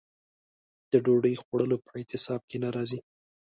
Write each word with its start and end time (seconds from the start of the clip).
د 0.91 0.93
ډوډۍ 1.05 1.35
خوړلو 1.41 1.77
په 1.85 1.89
اعتصاب 1.99 2.41
کې 2.49 2.57
نه 2.63 2.69
راځي. 2.75 2.99